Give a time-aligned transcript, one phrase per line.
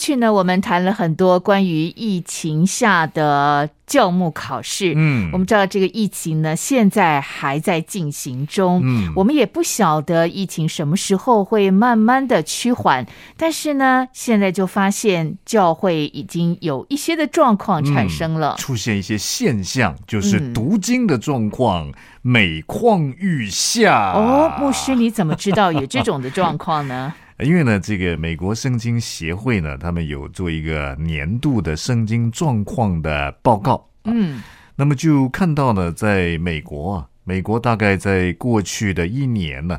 [0.00, 4.94] 去呢，我们谈了很多关于疫情下的教牧考试。
[4.96, 8.80] 嗯我们知道这个疫情呢，现在还在进行中。
[8.82, 13.06] 嗯我们也不晓得疫情什么时候会慢慢的趋缓，
[13.36, 18.56] 但是呢，现在就发现教会已经有一些的状况产生了。
[18.58, 21.92] 出现一些现象，就是嗯读经的状况
[22.22, 24.12] 每况愈下。
[24.14, 27.12] 哦，牧师，你怎么知道有这种的状况呢？
[27.42, 33.86] 因为呢，这个美国圣经协会呢，他们有做一个年度的圣经状况的报告。
[34.04, 34.42] 嗯
[34.76, 39.78] 那么就看到呢，在美国啊，美国大概在过去的一年呢，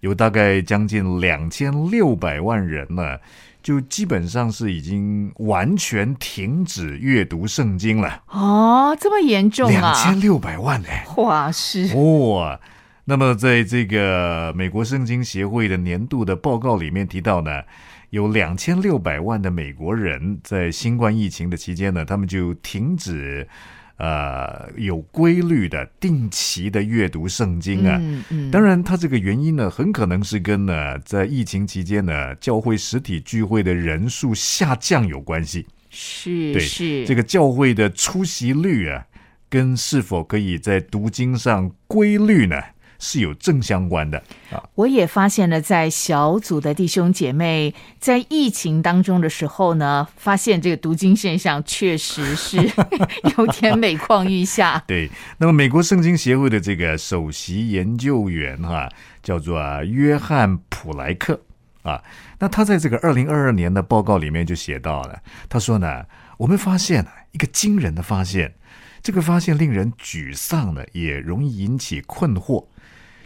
[0.00, 3.18] 有大概将近两千六百万人呢，
[3.62, 8.22] 就基本上是已经完全停止阅读圣经了。
[8.28, 9.92] 哦，这么严重两啊！
[9.92, 12.58] 千六百万哎、哇，是哇、
[13.04, 17.62] 那么在这个美国圣经协会的年度的报告里面提到呢，
[18.10, 23.48] 有两千六百万的美国人在新冠疫情的期间呢，他们就停止
[23.96, 27.98] 呃有规律的定期的阅读圣经啊。
[28.00, 35.66] 嗯嗯，当然，它这个原因呢，很可能是跟呢在疫情期间呢，教会实体聚会的人数下降有关系。
[35.92, 39.04] 对是是这个教会的出席率啊，
[39.48, 42.56] 跟是否可以在读经上规律呢，
[43.00, 44.62] 是有正相关的啊。
[44.76, 52.58] 我也发现了，在小组的弟兄姐妹在疫情当中的时候呢，发现这个读经现象确实是
[53.36, 54.80] 有点每况愈下。
[54.86, 58.88] 对，那么美国圣经协会的这个首席研究员哈、
[59.22, 61.40] 叫做啊约翰普莱克
[61.82, 62.02] 啊，
[62.38, 66.04] 那他在这个二零二二年的报告里面就写到了，他说呢，
[66.36, 68.54] 我们发现啊一个惊人的发现，
[69.02, 72.66] 这个发现令人沮丧呢，也容易引起困惑。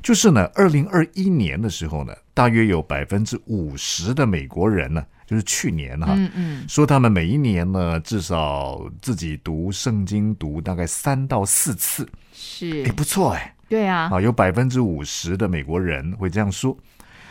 [0.04, 12.82] 就是呢，二零二一年的时候呢，大约有百分之五十的美国人呢，就是去年哈、嗯嗯，说他们每一年呢，至少自己读圣经读大概三到四次，是。
[12.82, 13.56] 也，不错哎。
[13.66, 16.76] 对啊，啊，有百分之五十的美国人会这样说，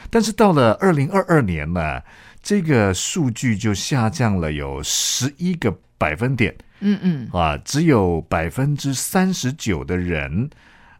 [0.09, 2.01] 但是到了二零二二年呢，
[2.41, 6.53] 这个数据就下降了有十一个百分点。
[6.79, 10.49] 嗯嗯，啊，只有百分之三十九的人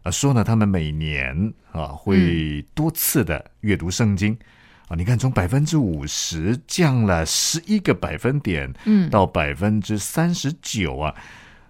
[0.04, 4.38] 啊说呢，他们每年啊会多次的阅读圣经。
[4.86, 11.14] 啊，你看，从百分之五十降了十一个百分点，嗯到百分之三十九啊。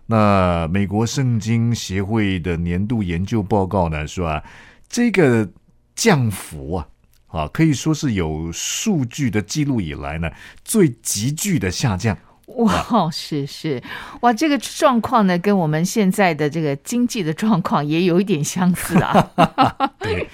[0.06, 4.42] 那美国圣经协会的年度研究报告呢说啊，
[4.88, 5.48] 这个
[5.94, 6.88] 降幅啊，
[7.28, 10.28] 啊可以说是有数据的记录以来呢
[10.64, 12.18] 最急剧的下降。
[12.47, 13.82] 哇，是是，
[14.21, 19.31] 哇，这个状况呢，跟我们现在的这个经济的状况也有一点相似啊。
[19.99, 20.28] 对，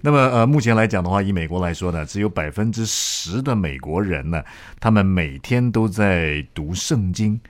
[0.00, 4.42] 那么呃，目前来讲的话，以美国来说呢，只有百分之十的美国人呢，
[4.78, 7.40] 他们每天都在读圣经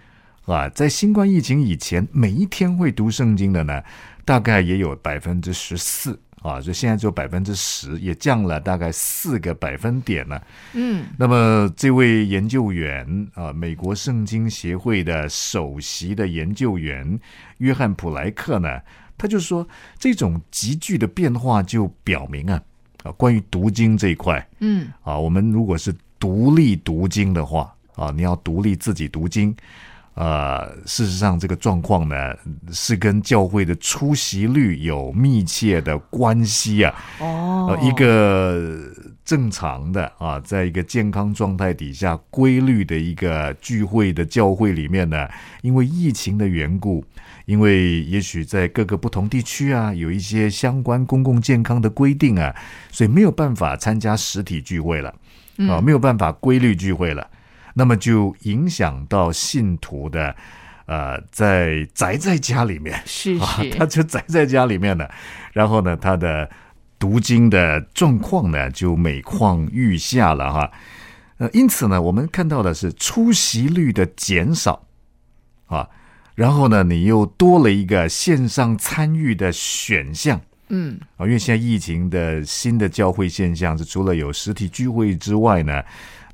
[0.46, 0.66] 啊。
[0.70, 3.82] 在新冠疫情以前，每一天会读圣经的呢，
[4.24, 10.40] 大概也有百分之十四啊，所以现在只有百分之十，也降了大概四个百分点呢。
[10.74, 17.18] 嗯那么这位研究员啊，美国圣经协会的首席的研究员
[17.58, 18.80] 约翰普莱克呢，
[19.18, 19.66] 他就说，
[19.98, 22.62] 这种急剧的变化就表明啊，
[23.02, 29.52] 啊，关于读经这一块嗯，啊，我们如果是独立读经的话啊，你要独立自己读经。
[30.16, 32.16] 呃，事实上，这个状况呢，
[32.72, 36.94] 是跟教会的出席率有密切的关系啊。
[37.20, 37.68] 哦。
[37.68, 38.90] 呃，，一个
[39.24, 45.28] 正常的啊，在一个健康状态底下规律的一个聚会的教会里面呢，
[45.60, 47.04] 因为疫情的缘故，
[47.44, 52.54] 因为也许在各个不同地区啊，有一些相关公共健康的规定啊，
[52.90, 55.14] 所以没有办法参加实体聚会了
[55.68, 57.28] 啊，没有办法规律聚会了，
[57.76, 60.34] 那么就影响到信徒的。
[60.88, 65.04] 呃，在宅在家里面，是啊是，，他就宅在家里面呢，
[65.52, 66.48] 然后呢，他的
[66.96, 70.70] 读经的状况呢就每况愈下了哈。
[71.38, 74.86] 呃，因此呢，我们看到的是出席率的减少。
[75.66, 75.88] 啊，
[76.36, 80.40] 然后呢，你又多了一个线上参与的选项。
[80.68, 81.00] 嗯。
[81.16, 85.82] 啊，因为现在疫情的新的教会现象是除了有实体聚会之外呢，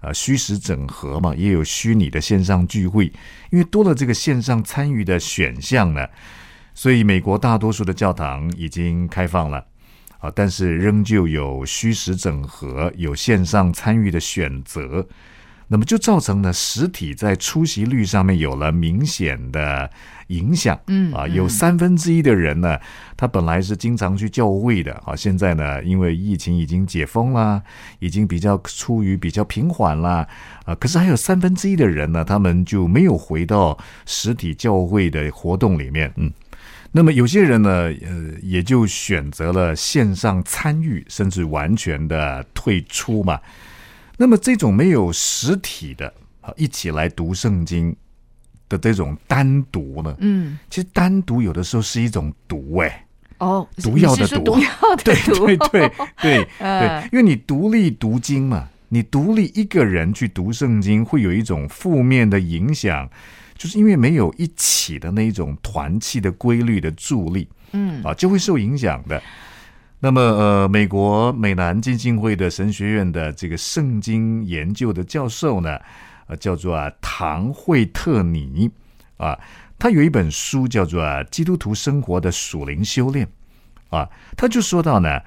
[0.03, 3.07] 啊，虚实整合嘛，也有虚拟的线上聚会，
[3.51, 6.07] 因为多了这个线上参与的选项呢，
[6.75, 9.65] 所以美国大多数的教堂已经开放了。
[10.19, 15.05] 啊，但是仍旧有虚实整合、有线上参与的选择。
[15.73, 19.91] 那么就造成了实体在出席率上面有了明显的
[20.27, 20.79] 影响。
[20.89, 22.79] 嗯啊，嗯有三分之一的人呢，
[23.17, 27.63] 他本来是经常去教会的啊，现在呢，因为疫情已经解封啦，
[28.01, 30.29] 已经比较处于比较平缓啦，
[30.67, 36.31] 啊，可是还有三分之一的人呢，他们就没有回到实体教会的活动里面，嗯。
[36.95, 43.41] 那么有些人呢，呃，也就选择了线上参与，甚至完全的退出嘛。
[44.17, 47.95] 那么这种没有实体的啊，一起来读圣经
[48.69, 53.07] 的这种单独呢，嗯，其实单独有的时候是一种毒哎、
[53.39, 54.57] 哦，毒药的毒。
[55.05, 56.81] 对毒，对对对嗯。
[56.81, 63.09] 对， 因为你独立读经嘛，你独立一个人去读圣经，会有一种负面的影响，
[63.57, 68.03] 就是因为没有一起的那一种团气的规律的助力，嗯。
[68.05, 69.23] 啊，就会受影响的。
[70.05, 75.79] 那么，呃，美国美南基金会的神学院的这个圣经研究的教授呢，
[76.27, 78.69] 呃，叫做啊唐惠特尼
[79.17, 79.39] 啊，
[79.79, 81.01] 他有一本书叫做
[81.31, 83.25] 《基督徒生活的属灵修炼》
[83.97, 85.21] 啊，他就说到呢，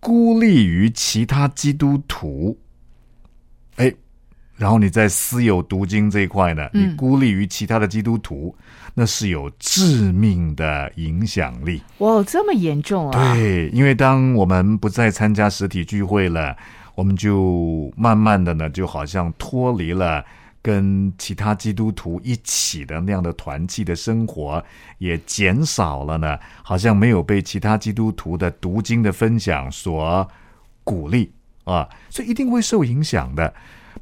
[0.00, 2.58] 孤立于其他基督徒，
[3.76, 3.92] 哎，
[4.56, 8.56] 然后你在私有读经这一块呢，你嗯孤立于其他的基督徒，
[8.94, 11.82] 那是有致命的影响力。
[11.98, 13.34] 哇，这么严重啊？
[13.34, 16.56] 对，因为当我们不再参加实体聚会了，
[16.94, 20.24] 我们就慢慢的呢，就好像脱离了
[20.62, 24.64] 跟其他基督徒一起的那样的团契的生活，
[24.96, 30.26] 也减少了呢，好像没有被其他基督徒的读经的分享所
[30.82, 31.30] 鼓励
[31.64, 33.52] 啊，所以一定会受影响的。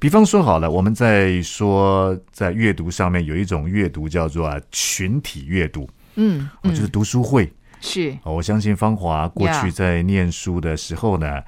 [0.04, 7.50] 比方说好了，我们在说在阅读上面有一种阅读叫做啊群体阅读，嗯，哦，就是嗯读书会。
[7.80, 11.40] 是，哦我相信芳华过去在念书的时候呢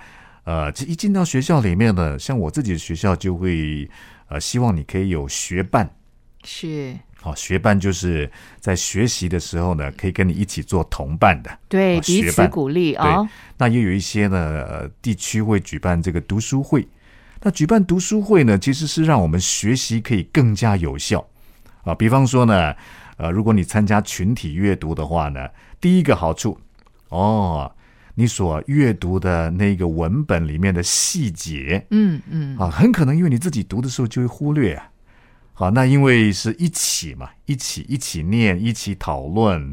[0.45, 3.87] 呃，这一进到学校里面呢，像我自己的学校就会
[4.29, 5.91] 呃，希望你可以有学伴。
[6.43, 11.59] 是，好、学伴就是在学习的时候呢，可以跟你一起做同伴的。
[11.69, 16.89] 对，哦彼此学伴鼓励啊，那也有一些呢，呃，地区会举办这个读书会。
[17.47, 21.25] 那举办读书会呢，其实是让我们学习可以更加有效
[21.85, 21.95] 啊。
[21.95, 22.75] 比方说呢，
[23.19, 25.49] 呃，如果你参加群体阅读的话呢，
[25.81, 26.59] 第一个好处
[27.09, 27.73] 哦，
[28.17, 34.91] 你所阅读的那个文本里面的细节嗯嗯，啊，很可能因为你自己读的时候就会忽略啊。
[35.53, 39.73] 好，那因为是一起嘛，一起一起念，一起讨论，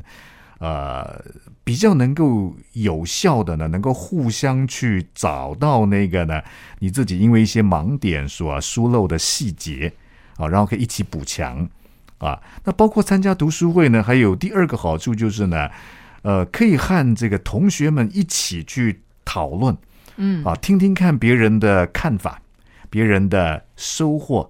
[0.60, 1.20] 呃，
[1.64, 6.42] 比较能够有效的呢，能够互相去找到那个呢，
[6.80, 9.94] 你自己因为一些盲点所疏漏的细节
[10.38, 11.68] 啊，然后可以一起补强
[12.18, 12.42] 啊。
[12.66, 15.70] 那包括参加读书会呢，还有第二个好处就是呢，
[16.24, 19.78] 呃，可以和这个同学们一起去讨论，
[20.18, 22.42] 嗯啊，听听看别人的看法，
[22.90, 24.50] 别人的收获。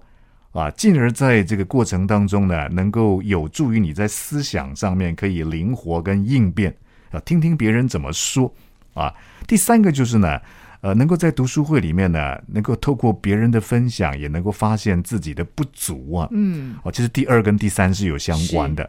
[0.52, 6.72] 啊，进而在这个过程当中呢，能够有助于你在思想上面可以灵活跟应变
[7.14, 8.52] 啊，听听别人怎么说
[8.94, 9.14] 啊。
[9.46, 10.40] 第三个就是呢，
[10.80, 16.28] 呃，能够在读书会里面呢，能够透过别人的分享，也能够发现自己的不足啊。
[16.32, 18.88] 嗯，哦，其实第二跟第三是有相关的。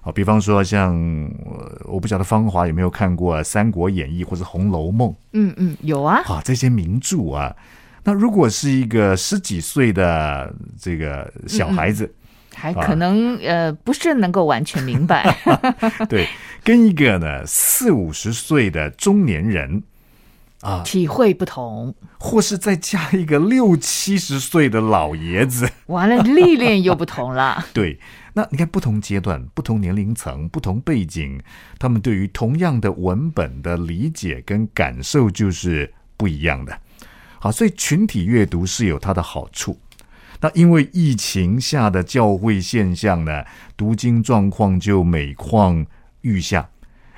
[0.00, 0.94] 好，比方说像，
[1.44, 7.54] 呃我不晓得芳华有没有看过《三国演义》或者《红楼梦》嗯嗯，有啊，啊，这些名著啊。
[8.04, 12.08] 那如果是一个十几岁的这个小孩子，
[12.58, 15.36] 还可能呃不是能够完全明白，
[16.08, 16.26] 对，
[16.64, 19.82] 跟一个呢四五十岁的中年人
[20.62, 28.00] 啊，体会不同，或是再加一个六七十岁的老爷子，完了历练又不同了， 对，
[28.32, 31.38] 那你看不同阶段、不同年龄层、不同背景，
[31.78, 36.80] 他们对于同样的文本的理解跟感受就是不一样的。
[37.38, 39.78] 好，所以群体阅读是有它的好处。
[40.46, 43.44] 那因为疫情下的教会现象呢，
[43.76, 45.84] 读经状况就每况
[46.20, 46.68] 愈下，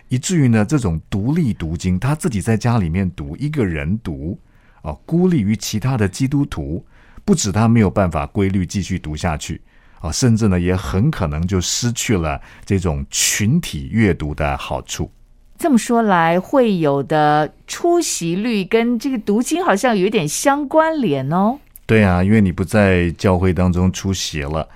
[0.08, 4.38] 以至于呢，这种独立读经，他自己在家里面读，一个人读，
[4.80, 6.82] 啊，孤立于其他的基督徒，
[7.22, 9.60] 不止他没有办法规律继续读下去，
[10.00, 15.10] 啊，甚至呢，也很可能就失去了这种群体阅读的好处。
[15.58, 21.58] 这么说来，会有的出席率跟这个读经好像有点相关联哦。
[21.88, 24.68] 对啊，因为你不在教会当中出席了，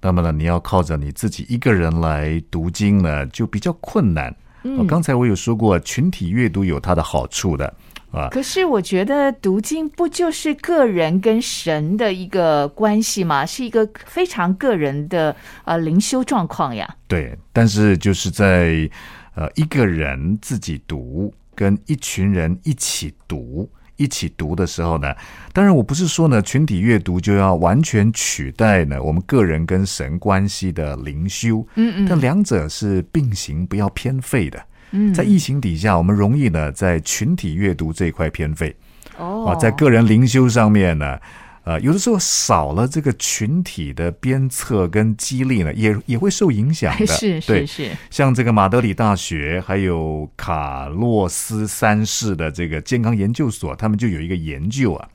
[0.00, 4.34] 那么呢，你要靠着你自己一个人来读经呢，就比较困难。
[4.64, 7.72] 嗯哦刚才我有说过，群体阅读有它的好处的
[8.10, 8.28] 啊。
[8.32, 13.46] 可是我觉得读经不就是个人跟神的一个关系吗？
[13.46, 16.96] 是一个非常个人的呃灵修状况呀。
[17.06, 18.90] 对，但是就是在
[19.36, 25.14] 呃一个人自己读，跟一群人一起读，一起读的时候呢，
[25.52, 34.62] 当然我不是说呢群体阅读就要完全取代呢我们个人跟神关系的灵修，嗯嗯但两者是并行，不要偏废的。
[34.90, 38.74] 嗯，在疫情底下，我们容易呢在群体阅读这一块偏废
[39.18, 41.18] 哦啊，在个人灵修上面呢。
[41.66, 47.04] 呃，有的时候少了这个群体的鞭策跟激励呢，也也会受影响的。
[47.18, 55.08] 是是是，像这个马德里大学还有卡洛斯三世的这个健康研究所，他们就有一个研究啊，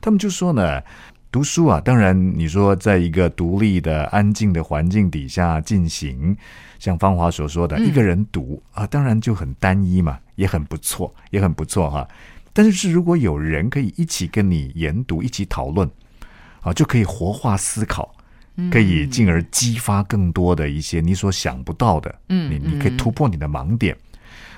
[0.00, 0.82] 他们就说呢，
[1.30, 6.36] 读书啊，当然你说在一个独立的、安静的环境底下进行，
[6.80, 12.08] 像芳华所说的，嗯一个人读啊，当然就很单一嘛，也很不错，也很不错哈。
[12.52, 15.90] 但是如果有人可以一起跟你研读、一起讨论，
[16.60, 18.14] 啊，就可以活化思考。
[18.70, 23.96] 可以进而激发更多的一些你所想不到的，嗯你你可以突破你的盲点。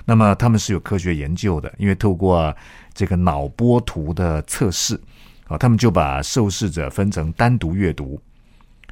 [0.04, 2.52] 那么他们是有科学研究的，因为透过
[2.92, 5.00] 这个脑波图的测试
[5.46, 8.20] 啊，他们就把受试者分成单独阅读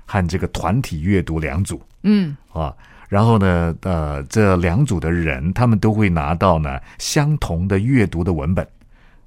[0.06, 2.72] 和这个团体阅读两组嗯啊。
[3.08, 8.64] 然后呢，呃，这两组的人，他们都会拿到呢相同的阅读的文本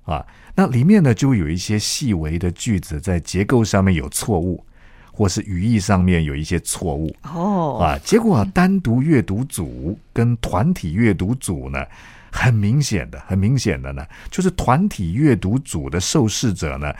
[0.05, 0.25] 啊。
[0.55, 4.63] 那里面呢，就会有一些细微的句子在结构上面有错误，
[5.11, 7.99] 或是语义上面有一些错误哦啊。
[8.03, 11.83] 结果啊，单独阅读组跟团体阅读组呢，
[12.31, 16.93] 很明显的，很明显的呢，就是团体阅读组的受试者呢，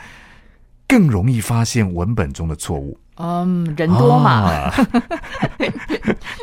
[0.86, 2.98] 更容易发现文本中的错误。
[3.18, 4.74] 嗯，人多嘛，啊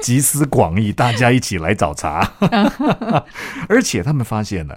[0.01, 2.27] 集思广益，大家一起来找茬。
[3.69, 4.75] 而且他们发现呢，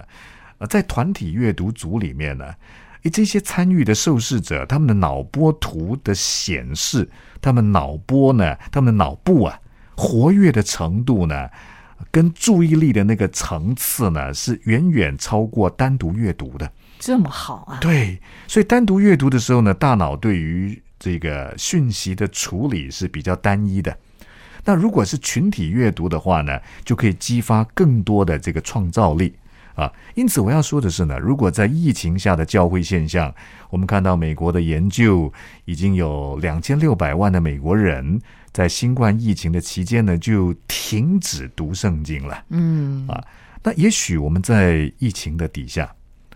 [0.59, 2.55] 呃，在团体阅读组里面呢，
[3.03, 7.09] 诶，这些参与的受试者，他们的脑波图的显示，
[7.41, 9.61] 他们脑波呢，他们的脑部啊，
[9.97, 11.49] 活跃的程度呢，
[12.11, 16.73] 跟注意力的那个层次呢，是远远超过单独阅读的。
[16.99, 23.95] 这么好啊，对，所以单独阅读的时候呢，大脑对于这个讯息的处理是比较单一的。
[24.65, 29.37] 那如果是群体阅读的话呢，就可以激发更多的这个创造力
[29.77, 29.93] 啊。
[30.17, 33.33] 因此，我要说的是呢，如果在疫情下的教会现象，
[33.71, 35.33] 我们看到美国的研究
[35.65, 38.21] 已经有两千六百万的美国人
[38.53, 42.45] 在新冠疫情的期间呢，就停止读圣经了。
[42.49, 43.23] 嗯啊，
[43.63, 45.95] 那也许我们在疫情的底下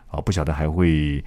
[0.09, 1.25] 啊，不晓得还会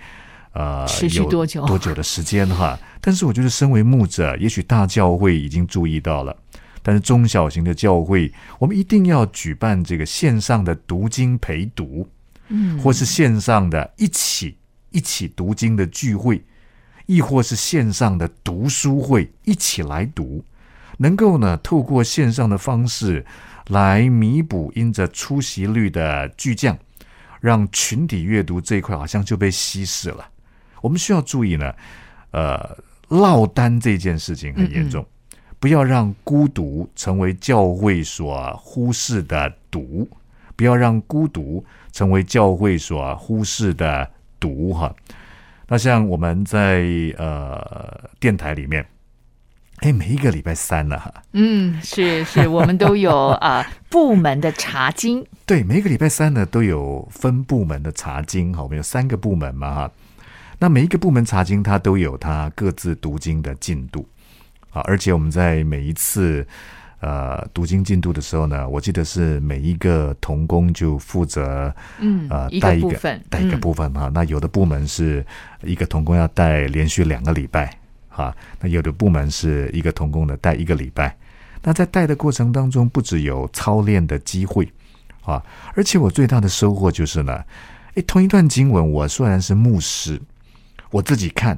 [0.53, 2.77] 呃持续有多久多久的时间哈。
[3.01, 6.35] 但是我觉得，身为牧者，也许大教会已经注意到了，
[6.83, 12.07] 但是中小型的教会，我们一定要举办这个线上的读经陪读，
[12.49, 14.57] 嗯，或是线上的一起
[14.91, 16.43] 一起读经的聚会，
[17.05, 20.43] 亦或是线上的读书会，一起来读，
[20.97, 23.25] 能够呢透过线上的方式
[23.69, 26.77] 来弥补因着出席率的巨降，
[27.39, 30.29] 让群体阅读这一块好像就被稀释了。
[30.81, 31.73] 我们需要注意呢，
[32.31, 35.05] 呃，落单这件事情很严重，
[35.63, 40.05] 不要让孤独成为教会所忽视的毒，
[40.57, 44.93] 不要让孤独成为教会所忽视的毒哈。
[45.69, 46.83] 那像我们在
[47.17, 48.85] 呃电台里面，
[49.77, 59.91] 哎，每一个礼拜三呢、哈，嗯，是是，我们都有啊、 部门的查经，对，每一个礼拜三呢都有分部门的查经哈，我们有三个部门嘛哈。
[60.59, 64.05] 那每一个部门查经，它都有它各自读经的进度
[64.73, 66.45] 啊，而且我们在每一次
[66.99, 75.25] 呃读经进度的时候呢，我记得是每一个童工就负责嗯，呃带一个带一个嗯部分哈、那有的部门是
[75.61, 77.77] 一个童工要带连续两个礼拜
[78.09, 81.15] 哈、那有的部门是一个童工的带一个礼拜。
[81.61, 84.67] 那在带的过程当中，不只有操练的机会
[85.21, 85.41] 啊，
[85.75, 87.41] 而且我最大的收获就是呢，
[87.93, 90.21] 诶，同一段经文，我虽然是牧师，
[90.91, 91.57] 我自己看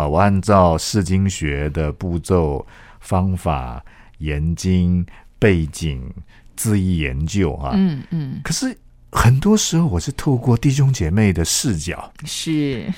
[0.00, 2.66] 啊，我按照释经学的步骤、
[3.00, 3.84] 方法、
[4.18, 5.04] 研经、
[5.38, 6.02] 背景、
[6.56, 8.76] 字义研究啊，嗯嗯，可是
[9.12, 12.90] 很多时候我是透过弟兄姐妹的视角，是，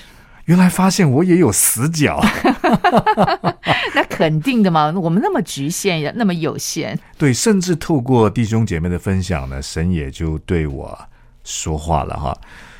[0.45, 2.23] 原来发现我也有死角。
[3.95, 10.97] 那肯定的嘛，我们那么局限，那么有限，对，甚至透过弟兄姐妹的分享呢，神也就对我
[11.43, 12.37] 说话了哈。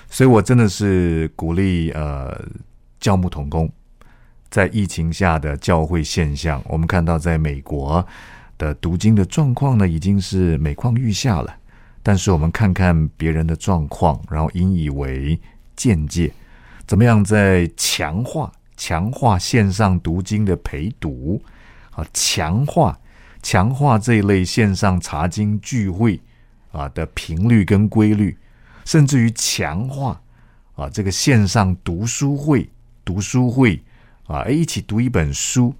[0.09, 2.39] 所以我真的是鼓励呃
[2.99, 3.71] 教牧同工，
[4.53, 8.05] 在疫情下的教会现象，我们看到在美国
[8.55, 11.55] 的读经的状况呢，已经是每况愈下了。
[12.03, 15.39] 但是我们看看别人的状况，然后引以为
[15.75, 16.31] 见解，
[16.85, 21.41] 怎么样在强化强化线上读经的陪读
[21.89, 22.95] 啊，强化
[23.41, 26.21] 强化这一类线上查经聚会
[26.71, 28.37] 啊的频率跟规律，
[28.85, 30.21] 甚至于强化
[30.75, 32.69] 啊，这个线上读书会，
[33.03, 33.81] 读书会
[34.27, 35.73] 啊，哎，一起读一本书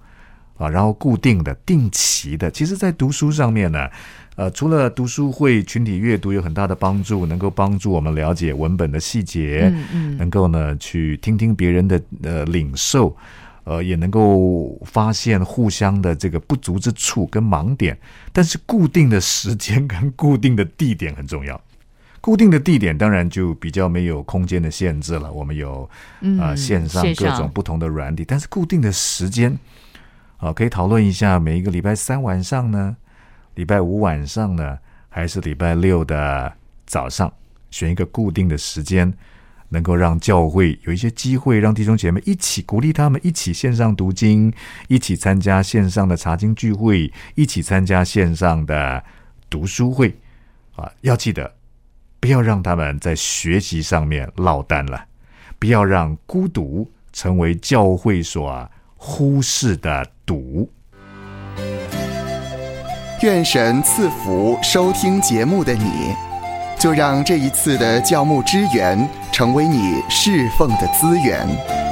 [0.56, 3.88] 啊，然后固定的、定期的，其实，在读书上面呢，
[4.36, 13.16] 呃，除了读书会群体阅读有很大的帮助，能够帮助我们了解文本的细节，嗯嗯能够呢去听听别人的呃领受，
[13.64, 17.98] 呃，也能够发现互相的这个不足之处跟盲点，
[18.32, 21.60] 但是固定的时间跟固定的地点很重要。
[22.24, 25.86] 固定的地点当然就比较没有空间的限制了，我们有
[26.22, 27.30] 嗯啊、线上线上。
[27.30, 29.54] 各种不同的软体，但是固定的时间
[30.38, 32.96] 啊，可以讨论一下每一个礼拜三晚上呢，
[33.56, 34.78] 礼拜五晚上呢，
[35.10, 36.50] 还是礼拜六的
[36.86, 37.30] 早上，
[37.70, 39.12] 选一个固定的时间，
[39.68, 44.50] 能够让教会有一些机会，让弟兄姐妹一起鼓励他们一起线上读经，
[44.88, 49.04] 一起参加线上的查经聚会，一起参加线上的
[49.50, 50.16] 读书会
[50.74, 51.52] 啊，要记得
[52.24, 55.04] 不要让他们在学习上面落单了，
[55.58, 58.66] 不要让孤独成为教会所
[58.96, 60.66] 忽视的毒。
[63.20, 66.14] 愿神赐福收听节目的你，
[66.80, 71.83] 就让这一次的教牧支援成为你侍奉的资源。